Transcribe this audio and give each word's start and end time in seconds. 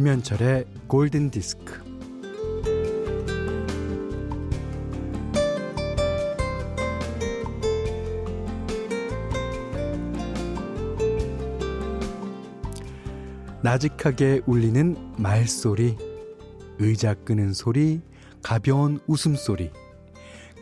김현철의 0.00 0.64
골든 0.86 1.30
디스크. 1.30 1.78
나직하게 13.60 14.40
울리는 14.46 14.96
말소리, 15.18 15.98
의자 16.78 17.12
끄는 17.12 17.52
소리, 17.52 18.00
가벼운 18.42 19.00
웃음소리, 19.06 19.70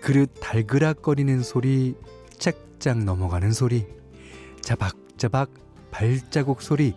그릇 0.03 0.35
달그락거리는 0.41 1.45
소리, 1.45 1.95
책장 2.39 3.05
넘어가는 3.05 3.53
소리, 3.53 3.87
자박자박 4.63 5.51
발자국 5.93 6.61
소리, 6.61 6.97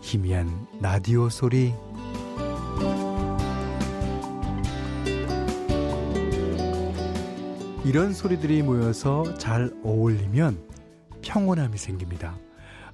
희미한 0.00 0.66
라디오 0.80 1.28
소리. 1.28 1.74
이런 7.84 8.12
소리들이 8.12 8.62
모여서 8.62 9.34
잘 9.38 9.72
어울리면 9.82 10.62
평온함이 11.22 11.76
생깁니다. 11.78 12.36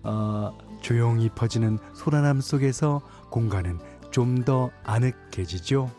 어, 0.02 0.56
조용히 0.80 1.28
퍼지는 1.28 1.78
소란함 1.94 2.40
속에서 2.40 3.00
공간은 3.30 3.78
좀 4.10 4.44
더 4.44 4.70
아늑해지죠. 4.84 5.90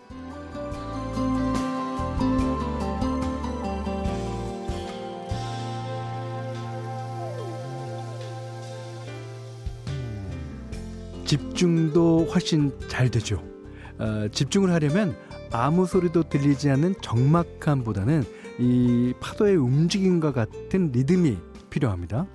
집중도 11.28 12.26
훨씬 12.34 12.72
잘 12.88 13.12
되죠. 13.12 13.44
어, 14.00 14.30
집중을 14.32 14.72
하려면 14.72 15.16
아무 15.52 15.86
소리도 15.86 16.30
들리지 16.30 16.70
않는 16.70 16.96
적막함보다는 17.02 18.24
이 18.60 19.14
파도의 19.20 19.58
움직임과 19.58 20.32
같은 20.32 20.92
리듬이 20.94 21.38
필요합니다. 21.70 22.28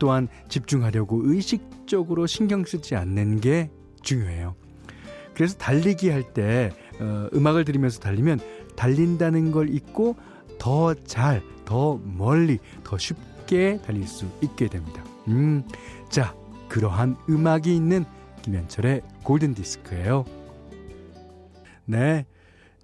또한 0.00 0.26
집중하려고 0.48 1.20
의식적으로 1.22 2.26
신경 2.26 2.64
쓰지 2.64 2.96
않는 2.96 3.40
게 3.40 3.70
중요해요. 4.02 4.56
그래서 5.34 5.56
달리기 5.56 6.10
할때 6.10 6.72
어, 6.98 7.28
음악을 7.32 7.64
들으면서 7.64 8.00
달리면 8.00 8.40
달린다는 8.74 9.52
걸 9.52 9.72
잊고 9.72 10.16
더 10.58 10.94
잘, 10.94 11.42
더 11.64 12.00
멀리, 12.02 12.58
더 12.82 12.98
쉽게 12.98 13.80
달릴 13.84 14.08
수 14.08 14.26
있게 14.42 14.66
됩니다. 14.66 15.04
음, 15.28 15.62
자, 16.08 16.34
그러한 16.70 17.16
음악이 17.28 17.74
있는 17.74 18.04
김현철의 18.42 19.02
골든 19.24 19.54
디스크예요. 19.54 20.24
네. 21.84 22.24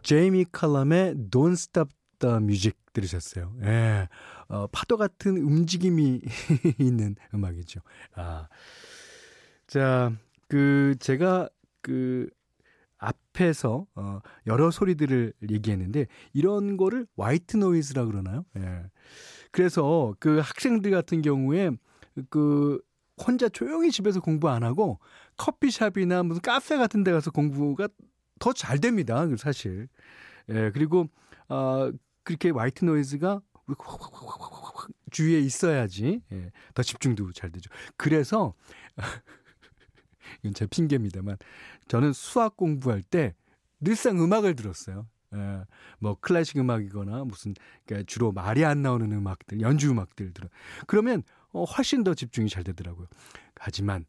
제이미 0.02 0.44
칼럼의 0.50 1.14
Don't 1.30 1.52
Stop 1.52 1.94
the 2.18 2.36
Music 2.38 2.76
들으셨어요. 2.92 3.54
예. 3.62 4.08
어, 4.48 4.66
파도 4.72 4.96
같은 4.96 5.36
움직임이 5.36 6.20
있는 6.78 7.14
음악이죠. 7.32 7.80
아. 8.16 8.48
자, 9.68 10.12
그 10.48 10.96
제가 10.98 11.48
그 11.80 12.28
앞에서 12.98 13.86
어, 13.94 14.18
여러 14.48 14.72
소리들을 14.72 15.32
얘기했는데 15.48 16.06
이런 16.32 16.76
거를 16.76 17.06
화이트 17.16 17.58
노이즈라 17.58 18.04
그러나요? 18.06 18.44
예. 18.58 18.82
그래서 19.52 20.16
그 20.18 20.40
학생들 20.40 20.90
같은 20.90 21.22
경우에 21.22 21.70
그 22.30 22.80
혼자 23.18 23.48
조용히 23.48 23.90
집에서 23.90 24.20
공부 24.20 24.48
안 24.48 24.62
하고 24.62 24.98
커피숍이나 25.36 26.22
무슨 26.22 26.42
카페 26.42 26.76
같은 26.76 27.04
데 27.04 27.12
가서 27.12 27.30
공부가 27.30 27.88
더 28.38 28.52
잘 28.52 28.78
됩니다. 28.80 29.26
사실. 29.38 29.88
예, 30.50 30.70
그리고 30.72 31.08
어 31.48 31.90
그렇게 32.24 32.50
화이트 32.50 32.84
노이즈가 32.84 33.40
주위에 35.10 35.40
있어야지 35.40 36.20
예, 36.32 36.50
더 36.74 36.82
집중도 36.82 37.32
잘 37.32 37.50
되죠. 37.50 37.70
그래서 37.96 38.54
이건 40.42 40.54
제 40.54 40.66
핑계입니다만 40.66 41.36
저는 41.88 42.12
수학 42.12 42.56
공부할 42.56 43.02
때 43.02 43.34
늘상 43.80 44.22
음악을 44.22 44.56
들었어요. 44.56 45.06
예, 45.34 45.64
뭐 45.98 46.16
클래식 46.20 46.58
음악이거나 46.58 47.24
무슨 47.24 47.54
그러니까 47.86 48.06
주로 48.06 48.32
말이 48.32 48.64
안 48.64 48.82
나오는 48.82 49.10
음악들, 49.10 49.60
연주 49.60 49.90
음악들 49.90 50.32
들어. 50.32 50.48
그러면 50.86 51.22
어, 51.56 51.64
훨씬 51.64 52.04
더 52.04 52.14
집중이 52.14 52.48
잘 52.48 52.62
되더라고요. 52.64 53.06
하지만 53.58 54.04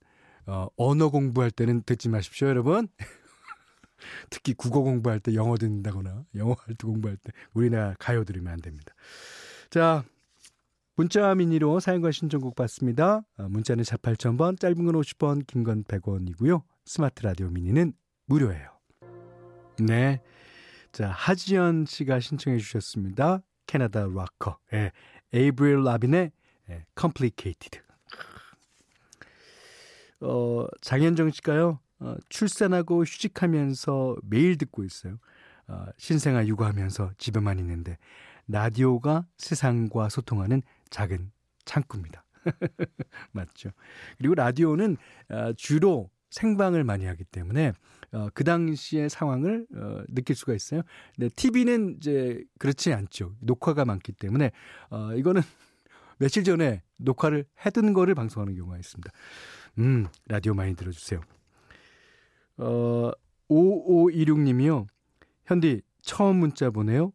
어, 0.46 0.68
언어 0.78 1.10
공부할 1.10 1.52
때는 1.52 1.84
듣지 1.84 2.10
마십시오, 2.10 2.48
여러분. 2.48 2.88
특히 4.30 4.54
국어 4.54 4.82
공부할 4.82 5.20
때 5.20 5.34
영어 5.34 5.58
듣는다거나 5.58 6.26
영어 6.36 6.56
할때 6.60 6.86
공부할 6.86 7.18
때 7.18 7.32
우리나라 7.54 7.96
가요 8.00 8.24
들으면 8.24 8.54
안 8.54 8.62
됩니다. 8.62 8.94
자, 9.70 10.04
문자 10.96 11.34
미니로 11.36 11.80
사연과 11.80 12.12
신청곡 12.12 12.56
받습니다. 12.56 13.22
어, 13.38 13.48
문자는 13.50 13.84
4 13.84 13.98
8000번, 13.98 14.60
짧은 14.60 14.86
건 14.86 14.96
50원, 14.96 15.46
긴 15.48 15.64
건 15.64 15.84
100원이고요. 15.84 16.64
스마트 16.86 17.24
라디오 17.24 17.50
미니는 17.50 17.94
무료예요. 18.26 18.70
네. 19.80 20.22
자, 20.92 21.10
하지연 21.10 21.86
씨가 21.86 22.20
신청해 22.20 22.58
주셨습니다. 22.58 23.42
캐나다 23.68 24.08
락커. 24.08 24.58
예. 24.74 24.92
에이브릴 25.34 25.84
라빈의 25.84 26.32
예, 26.70 26.86
Complicated. 27.00 27.82
어, 30.22 30.66
장현정 30.82 31.32
씨가요. 31.32 31.80
어, 32.00 32.16
출산하고 32.30 33.04
휴직하면서 33.04 34.18
매일 34.24 34.58
듣고 34.58 34.84
있어요. 34.84 35.18
어, 35.68 35.86
신생아 35.98 36.46
육아하면서 36.48 37.12
집에만 37.18 37.60
있는데 37.60 37.98
라디오가 38.48 39.26
세상과 39.38 40.10
소통하는 40.10 40.62
작은 40.90 41.32
창구입니다. 41.66 42.24
맞죠. 43.32 43.72
그리고 44.18 44.36
라디오는 44.36 44.98
어, 45.30 45.54
주로 45.54 46.10
생방을 46.30 46.84
많이 46.84 47.06
하기 47.06 47.24
때문에 47.26 47.74
어, 48.12 48.30
그 48.34 48.44
당시의 48.44 49.10
상황을 49.10 49.66
어, 49.76 50.04
느낄 50.08 50.36
수가 50.36 50.54
있어요. 50.54 50.82
근데 51.16 51.30
TV는 51.36 51.98
이제 51.98 52.42
그렇지 52.60 52.94
않죠. 52.94 53.36
녹화가 53.42 53.86
많기 53.86 54.14
때문에 54.14 54.52
어, 54.90 55.14
이거는 55.14 55.42
며칠 56.18 56.44
전에 56.44 56.84
녹화를 56.98 57.46
해둔 57.66 57.94
거를 57.94 58.16
방송하는 58.16 58.56
경우가 58.56 58.78
있습니다. 58.78 59.12
음, 59.80 60.08
라디오 60.28 60.54
많이 60.54 60.76
들어주세요. 60.76 61.22
어, 62.58 63.12
5526님이요. 63.50 64.88
현디, 65.46 65.82
처음 66.02 66.38
문자 66.38 66.70
보내요. 66.70 67.14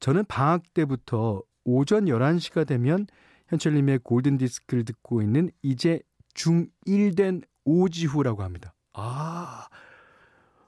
저는 0.00 0.24
방학 0.26 0.72
때부터 0.74 1.42
오전 1.64 2.06
11시가 2.06 2.66
되면 2.66 3.06
현철님의 3.48 4.00
골든디스크를 4.00 4.84
듣고 4.84 5.22
있는 5.22 5.50
이제 5.62 6.00
중1 6.34 7.16
된 7.16 7.42
오지후라고 7.64 8.42
합니다. 8.42 8.74
아, 8.94 9.66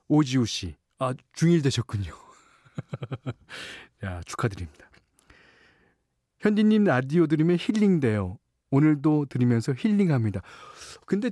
오지후 0.09 0.45
씨. 0.47 0.77
아, 0.99 1.15
중1 1.35 1.63
되셨군요. 1.63 2.13
야, 4.05 4.21
축하드립니다. 4.25 4.90
현디님 6.41 6.85
라디오 6.85 7.27
들으면 7.27 7.57
힐링돼요. 7.61 8.39
오늘도 8.71 9.27
들으면서 9.29 9.75
힐링합니다. 9.77 10.41
근데 11.07 11.31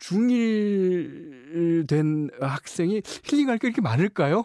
중1 0.00 1.86
된 1.88 2.30
학생이 2.40 3.02
힐링할 3.24 3.58
게 3.58 3.68
이렇게 3.68 3.80
많을까요? 3.80 4.44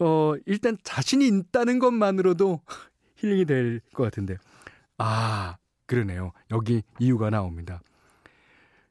어, 0.00 0.34
일단 0.46 0.78
자신이 0.82 1.26
있다는 1.28 1.78
것만으로도 1.78 2.60
힐링이 3.16 3.44
될 3.44 3.80
것 3.92 4.04
같은데. 4.04 4.36
아, 4.96 5.56
그러네요. 5.86 6.32
여기 6.50 6.82
이유가 6.98 7.30
나옵니다. 7.30 7.82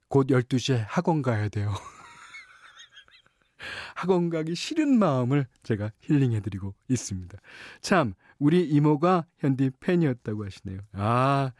곧 0.07 0.27
12시에 0.27 0.83
학원 0.87 1.21
가야 1.21 1.49
돼요. 1.49 1.71
학원 3.95 4.29
가기 4.29 4.55
싫은 4.55 4.97
마음을 4.99 5.45
제가 5.63 5.91
힐링해드리고 6.01 6.73
있습니다. 6.87 7.37
참, 7.81 8.13
우리 8.39 8.65
이모가 8.67 9.25
현디 9.37 9.71
팬이었다고 9.79 10.45
하시네요. 10.45 10.79
아, 10.93 11.51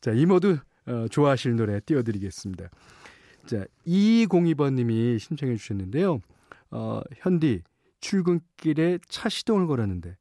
자, 0.00 0.12
이모도 0.12 0.58
어, 0.86 1.06
좋아하실 1.08 1.56
노래 1.56 1.80
띄워드리겠습니다. 1.80 2.68
자, 3.46 3.64
2202번님이 3.86 5.18
신청해 5.18 5.56
주셨는데요. 5.56 6.20
어, 6.70 7.00
현디, 7.16 7.62
출근길에 8.00 8.98
차 9.08 9.28
시동을 9.28 9.66
걸었는데, 9.66 10.16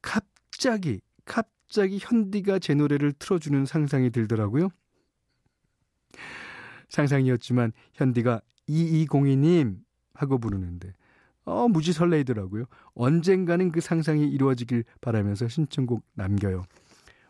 갑자기, 0.00 1.00
갑자기 1.24 1.98
현디가 2.00 2.58
제 2.58 2.74
노래를 2.74 3.12
틀어주는 3.12 3.66
상상이 3.66 4.10
들더라고요. 4.10 4.68
상상이었지만, 6.88 7.72
현디가 7.94 8.40
2202님 8.68 9.78
하고 10.14 10.38
부르는데, 10.38 10.92
어, 11.44 11.68
무지 11.68 11.92
설레이더라고요. 11.92 12.64
언젠가는 12.94 13.72
그 13.72 13.80
상상이 13.80 14.28
이루어지길 14.28 14.84
바라면서 15.00 15.48
신청곡 15.48 16.02
남겨요. 16.14 16.62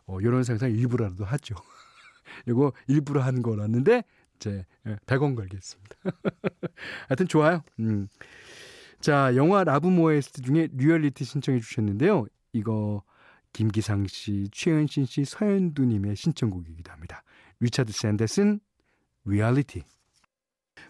어, 0.06 0.19
요런 0.23 0.44
상상 0.44 0.70
일부라도 0.70 1.25
하죠. 1.25 1.55
이거 2.47 2.73
일부러 2.87 3.23
한 3.23 3.43
거랐는데 3.43 4.05
제 4.38 4.67
100원 4.85 5.32
예, 5.32 5.35
걸겠습니다. 5.37 5.97
하여튼 7.09 7.29
좋아요. 7.29 7.62
음. 7.79 8.09
자, 9.00 9.35
영화 9.37 9.64
라붐 9.64 9.88
OST 9.88 10.43
중에 10.43 10.69
리얼리티 10.73 11.25
신청해 11.25 11.61
주셨는데요. 11.61 12.26
이거 12.53 13.03
김기상 13.53 14.06
씨, 14.06 14.49
최현신 14.53 15.06
씨, 15.06 15.25
서현두 15.25 15.85
님의 15.85 16.17
신청곡이기도 16.17 16.91
합니다. 16.91 17.23
리차드 17.61 17.93
샌데슨 17.93 18.61
리얼리티. 19.25 19.82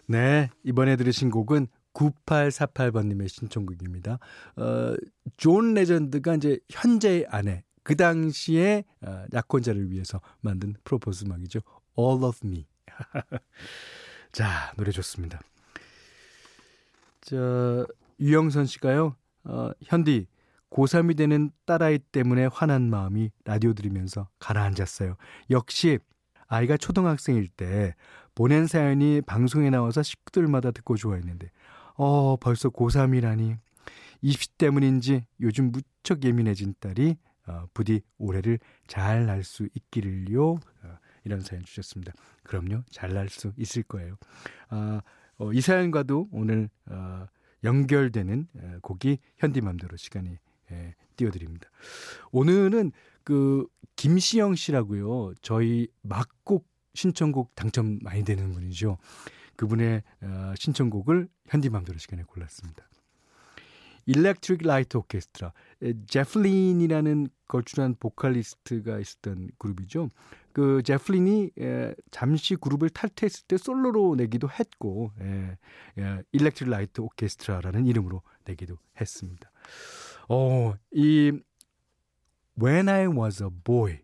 네, 0.07 0.49
이번에 0.63 0.95
들으신 0.95 1.29
곡은 1.29 1.67
9848번님의 1.93 3.27
신청곡입니다. 3.29 4.19
어, 4.57 4.95
존 5.37 5.73
레전드가 5.73 6.35
이제 6.35 6.59
현재의 6.69 7.25
아내, 7.29 7.63
그 7.83 7.95
당시에 7.95 8.83
어, 9.01 9.25
약혼자를 9.33 9.91
위해서 9.91 10.21
만든 10.41 10.75
프로포즈 10.83 11.25
음악이죠. 11.25 11.59
All 11.97 12.23
of 12.23 12.39
Me. 12.43 12.65
자, 14.31 14.73
노래 14.77 14.91
좋습니다. 14.91 15.39
저, 17.21 17.85
유영선 18.19 18.65
씨가요, 18.65 19.15
어, 19.45 19.71
현디, 19.83 20.27
고3이 20.71 21.15
되는 21.15 21.51
딸아이 21.65 21.99
때문에 21.99 22.47
화난 22.51 22.89
마음이 22.89 23.29
라디오 23.45 23.73
들으면서 23.73 24.27
가라앉았어요. 24.39 25.17
역시 25.51 25.99
아이가 26.47 26.77
초등학생일 26.77 27.47
때 27.47 27.95
보낸 28.35 28.65
사연이 28.65 29.21
방송에 29.21 29.69
나와서 29.69 30.01
식구들마다 30.01 30.71
듣고 30.71 30.95
좋아했는데, 30.95 31.51
어, 31.95 32.35
벌써 32.37 32.69
고3이라니. 32.69 33.57
20 34.21 34.57
때문인지 34.57 35.25
요즘 35.41 35.71
무척 35.71 36.23
예민해진 36.23 36.75
딸이 36.79 37.17
어, 37.45 37.65
부디 37.73 38.01
올해를 38.17 38.59
잘 38.87 39.25
날 39.25 39.43
수 39.43 39.67
있기를요. 39.75 40.51
어, 40.53 40.97
이런 41.25 41.41
사연 41.41 41.63
주셨습니다. 41.63 42.13
그럼요, 42.43 42.83
잘 42.89 43.13
날 43.13 43.27
수 43.29 43.51
있을 43.57 43.83
거예요. 43.83 44.15
아, 44.69 45.01
어, 45.37 45.51
이 45.51 45.59
사연과도 45.61 46.29
오늘 46.31 46.69
어, 46.85 47.25
연결되는 47.63 48.47
어, 48.55 48.77
곡이 48.81 49.17
현디맘대로 49.37 49.97
시간이 49.97 50.37
예, 50.71 50.95
띄워드립니다. 51.17 51.69
오늘은 52.31 52.91
그 53.23 53.67
김시영 53.97 54.55
씨라고요. 54.55 55.33
저희 55.41 55.87
막곡 56.01 56.65
신청곡 56.93 57.55
당첨 57.55 57.99
많이 58.01 58.23
되는 58.23 58.53
분이죠. 58.53 58.97
그분의 59.55 60.03
어, 60.21 60.53
신청곡을 60.57 61.27
현디맘대로 61.47 61.97
시간에 61.97 62.23
골랐습니다. 62.23 62.87
일렉트릭 64.05 64.63
라이트 64.63 64.97
오케스트라 64.97 65.53
제프 66.07 66.48
린이라는 66.48 67.29
걸출한 67.47 67.95
보컬리스트가 67.99 68.99
있었던 68.99 69.49
그룹이죠. 69.57 70.09
그 70.51 70.83
제프 70.83 71.21
린이 71.21 71.51
에, 71.59 71.95
잠시 72.11 72.55
그룹을 72.55 72.89
탈퇴했을 72.89 73.45
때 73.47 73.57
솔로로 73.57 74.15
내기도 74.15 74.49
했고 74.49 75.11
에, 75.21 75.57
에, 75.99 76.21
일렉트릭 76.31 76.69
라이트 76.69 77.01
오케스트라라는 77.01 77.85
이름으로 77.85 78.21
내기도 78.45 78.77
했습니다. 78.99 79.51
어, 80.29 80.73
이 80.91 81.31
When 82.61 82.89
I 82.89 83.07
was 83.07 83.41
a 83.41 83.49
boy 83.63 83.99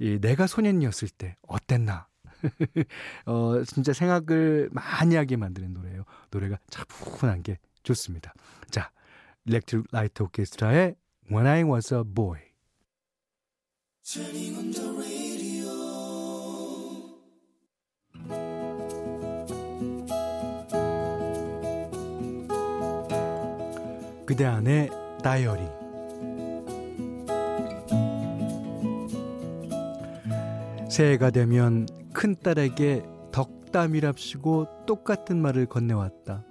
이 0.00 0.18
내가 0.20 0.46
소년이었을 0.46 1.08
때 1.08 1.36
어땠나? 1.42 2.08
어, 3.26 3.62
진짜 3.64 3.92
생각을 3.92 4.68
많이 4.72 5.16
하게 5.16 5.36
만드는 5.36 5.74
노래예요. 5.74 6.04
노래가 6.30 6.58
차분한 6.70 7.42
게 7.42 7.58
좋습니다. 7.82 8.32
자, 8.70 8.90
일렉트릭 9.44 9.86
라이트 9.90 10.22
오케스트라의 10.22 10.96
When 11.30 11.46
I 11.46 11.64
Was 11.64 11.94
a 11.94 12.02
Boy. 12.04 12.40
그대 24.26 24.44
안의 24.44 24.90
다이어리 25.22 25.62
새해가 30.90 31.30
되면 31.30 31.86
큰딸에게 32.12 33.04
덕담이랍시고 33.32 34.84
똑같은 34.86 35.40
말을 35.40 35.66
건네왔다. 35.66 36.44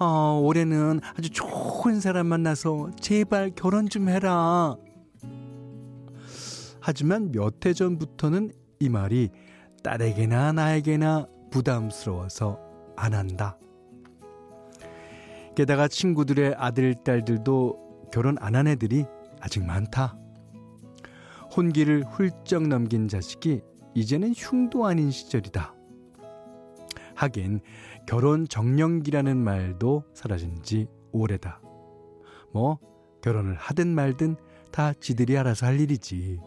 어, 0.00 0.40
올해는 0.42 1.00
아주 1.16 1.30
좋은 1.30 2.00
사람 2.00 2.26
만나서 2.26 2.90
제발 3.00 3.50
결혼 3.54 3.88
좀 3.88 4.08
해라. 4.08 4.76
하지만 6.80 7.32
몇 7.32 7.66
해 7.66 7.72
전부터는 7.72 8.52
이 8.80 8.88
말이 8.88 9.30
딸에게나 9.82 10.52
나에게나 10.52 11.26
부담스러워서 11.50 12.58
안 12.96 13.14
한다. 13.14 13.58
게다가 15.54 15.88
친구들의 15.88 16.54
아들, 16.56 16.94
딸들도 17.04 18.08
결혼 18.12 18.36
안 18.40 18.54
한 18.54 18.68
애들이 18.68 19.04
아직 19.40 19.64
많다. 19.64 20.16
혼기를 21.56 22.04
훌쩍 22.04 22.68
넘긴 22.68 23.08
자식이 23.08 23.62
이제는 23.98 24.32
흉도 24.36 24.86
아닌 24.86 25.10
시절이다. 25.10 25.74
하긴 27.16 27.60
결혼 28.06 28.46
정년기라는 28.46 29.36
말도 29.36 30.04
사라진 30.14 30.62
지 30.62 30.86
오래다. 31.10 31.60
뭐 32.52 32.78
결혼을 33.22 33.56
하든 33.56 33.88
말든 33.88 34.36
다 34.70 34.92
지들이 34.92 35.36
알아서 35.36 35.66
할 35.66 35.80
일이지. 35.80 36.38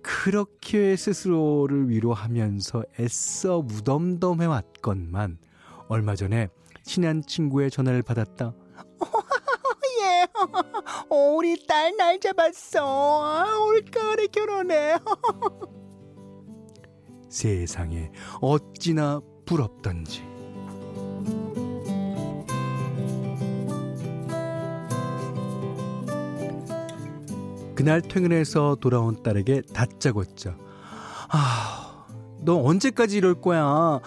그렇게 0.00 0.96
스스로를 0.96 1.90
위로하면서 1.90 2.84
애써 2.98 3.60
무덤덤해 3.60 4.46
왔건만 4.46 5.38
얼마 5.88 6.16
전에 6.16 6.48
친한 6.84 7.22
친구의 7.22 7.70
전화를 7.70 8.02
받았다. 8.02 8.54
예, 10.00 10.26
어, 11.10 11.16
우리 11.36 11.66
딸 11.66 11.94
날 11.98 12.18
잡았어. 12.18 13.22
아, 13.22 13.58
올가을에 13.58 14.28
결혼해. 14.28 14.96
세상에 17.28 18.10
어찌나 18.40 19.20
부럽던지. 19.44 20.22
그날 27.74 28.02
퇴근해서 28.02 28.76
돌아온 28.80 29.22
딸에게 29.22 29.62
다짜고짜. 29.72 30.56
아, 31.30 32.06
너 32.40 32.60
언제까지 32.60 33.16
이럴 33.16 33.40
거야? 33.40 33.62
아, 33.62 34.00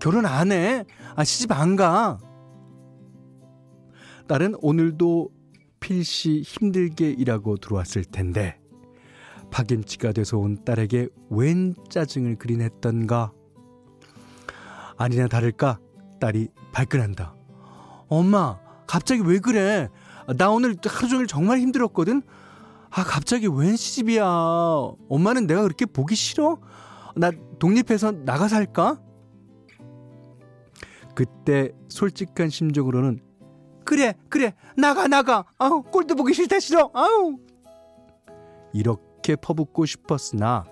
결혼 0.00 0.26
안 0.26 0.50
해? 0.50 0.84
아, 1.14 1.22
시집 1.22 1.52
안 1.52 1.76
가? 1.76 2.18
딸은 4.26 4.56
오늘도 4.60 5.30
필시 5.78 6.42
힘들게 6.42 7.10
일하고 7.10 7.58
들어왔을 7.58 8.04
텐데, 8.04 8.58
파김치가 9.50 10.12
돼서 10.12 10.38
온 10.38 10.64
딸에게 10.64 11.08
웬 11.30 11.74
짜증을 11.88 12.36
그리냈던가? 12.36 13.32
아니나 14.96 15.28
다를까 15.28 15.78
딸이 16.20 16.48
발끈한다. 16.72 17.34
엄마, 18.08 18.58
갑자기 18.86 19.22
왜 19.24 19.38
그래? 19.38 19.88
나 20.36 20.50
오늘 20.50 20.76
하루 20.84 21.08
종일 21.08 21.26
정말 21.26 21.58
힘들었거든? 21.58 22.22
아, 22.90 23.04
갑자기 23.04 23.46
웬 23.46 23.76
시집이야? 23.76 24.24
엄마는 25.08 25.46
내가 25.46 25.62
그렇게 25.62 25.86
보기 25.86 26.14
싫어? 26.14 26.58
나 27.14 27.30
독립해서 27.58 28.12
나가 28.12 28.48
살까? 28.48 29.00
그때 31.14 31.72
솔직한 31.88 32.50
심정으로는 32.50 33.20
그래, 33.84 34.14
그래, 34.28 34.52
나가, 34.76 35.06
나가. 35.06 35.44
아우, 35.58 35.82
꼴도 35.82 36.16
보기 36.16 36.34
싫다, 36.34 36.58
싫어. 36.58 36.90
아우. 36.92 37.38
이렇게 38.72 39.05
퍼붓고 39.34 39.86
싶었으나 39.86 40.64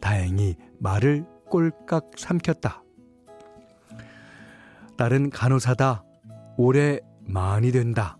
다행히 0.00 0.56
말을 0.80 1.24
꼴깍 1.48 2.12
삼켰다. 2.16 2.82
딸은 4.96 5.30
간호사다. 5.30 6.04
올해 6.56 7.00
많이 7.20 7.70
된다. 7.70 8.18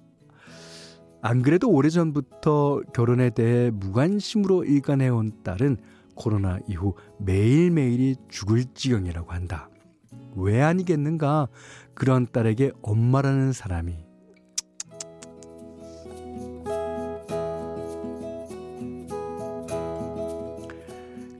안 1.23 1.43
그래도 1.43 1.69
오래전부터 1.71 2.83
결혼에 2.95 3.31
대해 3.31 3.71
무관심으로 3.71 4.65
일관해온 4.65 5.43
딸은 5.43 5.77
코로나 6.15 6.59
이후 6.67 6.95
매일매일이 7.19 8.17
죽을 8.29 8.65
지경이라고 8.75 9.33
한다. 9.33 9.69
왜 10.37 10.63
아니겠는가? 10.63 11.49
그런 11.95 12.27
딸에게 12.31 12.73
엄마라는 12.83 13.53
사람이. 13.53 14.10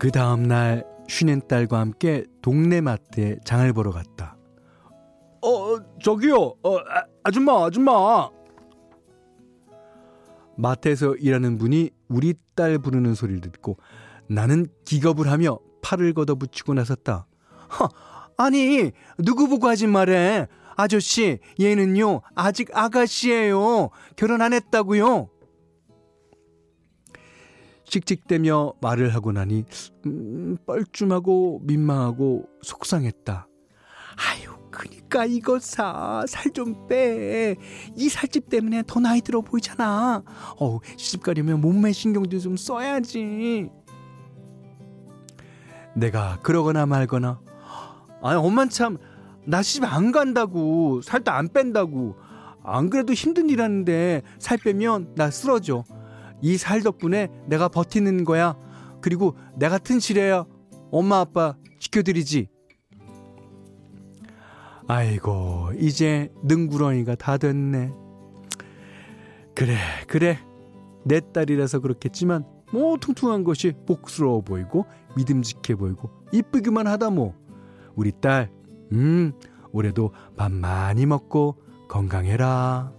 그 0.01 0.11
다음날 0.11 0.87
쉬는 1.09 1.43
딸과 1.47 1.79
함께 1.79 2.25
동네 2.41 2.81
마트에 2.81 3.37
장을 3.45 3.71
보러 3.75 3.91
갔다. 3.91 4.35
어, 5.43 5.77
저기요, 6.03 6.37
어, 6.63 6.79
아, 6.79 7.05
아줌마, 7.23 7.67
아줌마. 7.67 8.31
마트에서 10.57 11.17
일하는 11.17 11.59
분이 11.59 11.91
우리 12.09 12.33
딸 12.55 12.79
부르는 12.79 13.15
소리를 13.15 13.43
듣고 13.43 13.77
나는 14.27 14.69
기겁을 14.87 15.31
하며 15.31 15.59
팔을 15.83 16.15
걷어붙이고 16.15 16.73
나섰다. 16.73 17.27
허, 17.79 17.89
아니, 18.39 18.93
누구 19.19 19.49
보고 19.49 19.69
하지 19.69 19.87
말해. 19.87 20.47
아저씨, 20.77 21.41
얘는요, 21.61 22.23
아직 22.35 22.75
아가씨예요. 22.75 23.91
결혼 24.17 24.41
안 24.41 24.55
했다고요. 24.55 25.29
씩씩대며 27.91 28.75
말을 28.81 29.15
하고 29.15 29.33
나니 29.33 29.65
음, 30.07 30.57
뻘쭘하고 30.65 31.61
민망하고 31.65 32.47
속상했다. 32.63 33.49
아유, 34.17 34.51
그니까 34.71 35.25
이거 35.25 35.59
사. 35.59 36.25
살 36.29 36.53
좀 36.53 36.87
빼. 36.89 37.57
이 37.97 38.09
살집 38.09 38.49
때문에 38.49 38.85
더 38.87 39.01
나이 39.01 39.21
들어 39.21 39.41
보이잖아. 39.41 40.23
어우, 40.59 40.81
시집 40.97 41.23
가려면 41.23 41.61
몸매 41.61 41.93
신경도 41.93 42.39
좀 42.39 42.57
써야지. 42.57 43.69
내가 45.97 46.39
그러거나 46.43 46.87
말거나. 46.87 47.41
아니, 48.23 48.37
엄만 48.39 48.69
참, 48.69 48.99
나 49.47 49.63
시집 49.63 49.85
안 49.85 50.13
간다고. 50.13 51.01
살도 51.03 51.31
안 51.33 51.49
뺀다고. 51.49 52.17
안 52.63 52.91
그래도 52.91 53.13
힘든 53.13 53.49
일 53.49 53.63
하는데 53.63 54.23
살 54.39 54.59
빼면 54.59 55.15
나 55.17 55.31
쓰러져. 55.31 55.83
이 56.43 56.57
살 56.57 56.83
덕분에 56.83 57.29
내가 57.47 57.69
버티는 57.69 58.25
거야. 58.25 58.57
그리고 59.01 59.37
내가 59.57 59.79
튼실해야 59.79 60.45
엄마 60.91 61.21
아빠 61.21 61.55
지켜드리지. 61.79 62.49
아이고, 64.89 65.71
이제 65.79 66.33
능구렁이가 66.43 67.15
다 67.15 67.39
됐네. 67.39 67.93
그래, 69.55 69.77
그래. 70.09 70.39
내 71.05 71.21
딸이라서 71.33 71.79
그렇겠지만, 71.81 72.45
뭐, 72.73 72.97
퉁퉁한 72.97 73.45
것이 73.45 73.73
복스러워 73.87 74.41
보이고, 74.43 74.87
믿음직해 75.17 75.77
보이고, 75.77 76.11
이쁘기만 76.33 76.87
하다 76.89 77.11
뭐. 77.11 77.35
우리 77.95 78.13
딸, 78.21 78.51
음, 78.93 79.33
올해도 79.73 80.13
밥 80.37 80.51
많이 80.51 81.07
먹고, 81.07 81.63
건강해라. 81.89 82.93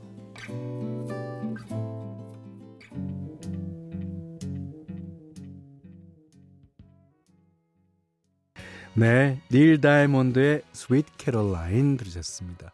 네, 8.94 9.42
닐 9.50 9.80
다이몬드의 9.80 10.64
스위트 10.74 11.10
캐롤라인 11.16 11.96
들으셨습니다. 11.96 12.74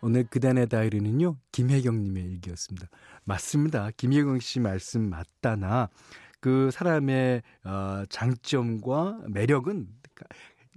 오늘 0.00 0.24
그단의 0.24 0.66
다이리는요, 0.66 1.36
김혜경님의 1.52 2.24
일기였습니다. 2.24 2.88
맞습니다. 3.24 3.90
김혜경 3.98 4.40
씨 4.40 4.60
말씀 4.60 5.10
맞다나, 5.10 5.90
그 6.40 6.70
사람의 6.70 7.42
어, 7.64 8.04
장점과 8.08 9.20
매력은 9.28 9.88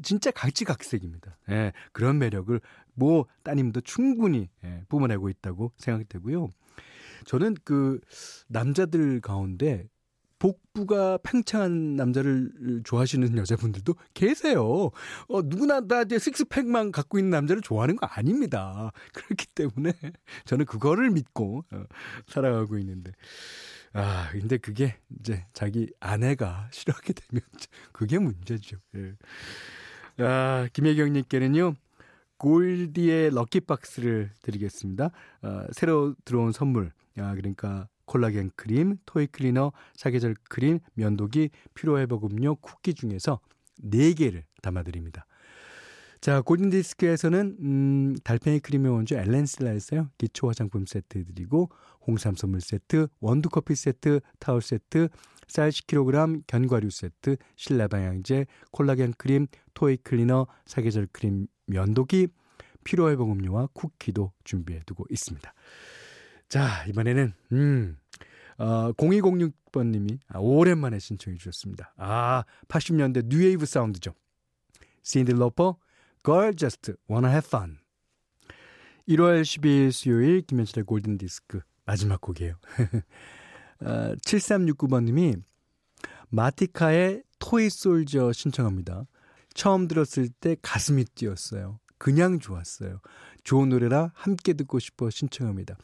진짜 0.03 0.29
각지각색입니다. 0.29 1.37
예, 1.51 1.71
그런 1.93 2.19
매력을 2.19 2.59
뭐 2.93 3.27
따님도 3.43 3.81
충분히 3.81 4.49
예, 4.65 4.83
뿜어내고 4.89 5.29
있다고 5.29 5.71
생각되고요. 5.77 6.49
저는 7.25 7.55
그 7.63 8.01
남자들 8.49 9.21
가운데 9.21 9.87
복부가 10.41 11.19
팽창한 11.21 11.95
남자를 11.95 12.49
좋아하시는 12.83 13.37
여자분들도 13.37 13.93
계세요. 14.15 14.89
어, 15.27 15.41
누구나 15.43 15.81
다 15.81 16.01
이제 16.01 16.17
식스팩만 16.17 16.91
갖고 16.91 17.19
있는 17.19 17.29
남자를 17.29 17.61
좋아하는 17.61 17.95
거 17.95 18.07
아닙니다. 18.07 18.91
그렇기 19.13 19.45
때문에 19.53 19.93
저는 20.45 20.65
그거를 20.65 21.11
믿고 21.11 21.63
어, 21.69 21.83
살아가고 22.25 22.79
있는데. 22.79 23.11
아, 23.93 24.29
근데 24.31 24.57
그게 24.57 24.95
이제 25.19 25.45
자기 25.53 25.93
아내가 25.99 26.69
싫어하게 26.73 27.13
되면 27.13 27.43
그게 27.93 28.17
문제죠. 28.17 28.77
예. 28.95 29.13
아, 30.25 30.67
김혜경님께는요. 30.73 31.75
골디의 32.37 33.29
럭키박스를 33.35 34.31
드리겠습니다. 34.41 35.11
아, 35.43 35.67
새로 35.71 36.15
들어온 36.25 36.51
선물. 36.51 36.91
아, 37.19 37.35
그러니까 37.35 37.87
콜라겐 38.11 38.51
크림, 38.57 38.97
toy 39.05 39.27
cleaner, 39.27 39.71
사계절 39.95 40.35
크림, 40.49 40.79
면도기, 40.95 41.49
피로회복 41.73 42.25
음료, 42.25 42.55
쿠키 42.55 42.93
중에서 42.93 43.39
4개를 43.81 44.43
담아드립니다. 44.61 45.25
자, 46.19 46.41
골든디스크에서는, 46.41 47.57
음, 47.61 48.15
달팽이 48.25 48.59
크림의 48.59 48.91
원조 48.91 49.15
엘렌슬라에서요, 49.15 50.09
기초 50.17 50.49
화장품 50.49 50.85
세트 50.85 51.23
드리고, 51.23 51.69
홍삼 52.05 52.35
선물 52.35 52.59
세트, 52.59 53.07
원두커피 53.21 53.75
세트, 53.75 54.19
타월 54.39 54.61
세트, 54.61 55.07
쌀 55.47 55.69
10kg, 55.69 56.43
견과류 56.47 56.89
세트, 56.89 57.37
실내 57.55 57.87
방향제, 57.87 58.45
콜라겐 58.71 59.13
크림, 59.17 59.47
toy 59.73 59.97
cleaner, 59.97 60.47
사계절 60.65 61.07
크림, 61.13 61.47
면도기, 61.65 62.27
피로회복 62.83 63.31
음료와 63.31 63.69
쿠키도 63.73 64.33
준비해 64.43 64.81
두고 64.85 65.05
있습니다. 65.09 65.53
자, 66.49 66.85
이번에는, 66.89 67.33
음, 67.53 67.97
어, 68.61 68.93
0206번님이 68.93 70.19
아, 70.27 70.37
오랜만에 70.37 70.99
신청해 70.99 71.35
주셨습니다. 71.39 71.95
아, 71.97 72.43
80년대 72.67 73.25
뉴웨이브 73.25 73.65
사운드죠. 73.65 74.13
신디 75.01 75.31
로퍼, 75.33 75.77
Girl 76.23 76.55
Just 76.55 76.93
Wanna 77.09 77.31
Have 77.31 77.47
Fun. 77.47 77.79
1월 79.09 79.41
12일 79.41 79.91
수요일 79.91 80.41
김현철의 80.41 80.85
골든디스크 80.85 81.61
마지막 81.85 82.21
곡이에요. 82.21 82.53
어, 83.81 84.15
7369번님이 84.27 85.41
마티카의 86.29 87.23
토이 87.39 87.67
솔저 87.71 88.31
신청합니다. 88.31 89.07
처음 89.55 89.87
들었을 89.87 90.29
때 90.29 90.55
가슴이 90.61 91.05
뛰었어요. 91.15 91.79
그냥 91.97 92.37
좋았어요. 92.37 92.99
좋은 93.43 93.69
노래라 93.69 94.11
함께 94.13 94.53
듣고 94.53 94.77
싶어 94.77 95.09
신청합니다. 95.09 95.77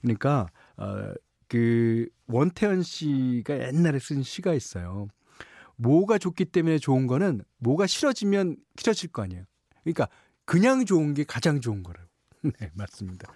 그러니까 0.00 0.48
어, 0.78 1.12
그 1.52 2.06
원태현 2.28 2.82
씨가 2.82 3.66
옛날에 3.66 3.98
쓴 3.98 4.22
시가 4.22 4.54
있어요. 4.54 5.08
뭐가 5.76 6.16
좋기 6.16 6.46
때문에 6.46 6.78
좋은 6.78 7.06
거는 7.06 7.42
뭐가 7.58 7.86
싫어지면 7.86 8.56
싫어질 8.78 9.10
거 9.10 9.22
아니에요. 9.22 9.44
그러니까 9.82 10.08
그냥 10.46 10.86
좋은 10.86 11.12
게 11.12 11.24
가장 11.24 11.60
좋은 11.60 11.82
거라고. 11.82 12.08
네, 12.58 12.70
맞습니다. 12.72 13.30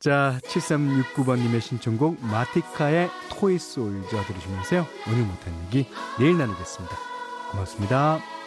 자, 0.00 0.40
7369번님의 0.46 1.60
신청곡 1.60 2.20
마티카의 2.24 3.08
토이 3.30 3.56
솔저 3.56 4.24
들으시면서요. 4.24 4.84
오늘 5.06 5.24
못한 5.24 5.54
얘기 5.66 5.88
내일 6.18 6.36
나누겠습니다. 6.36 6.96
고맙습니다. 7.52 8.41